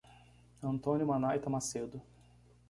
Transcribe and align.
Antônio 0.63 1.05
Manaita 1.05 1.47
Macedo 1.47 2.01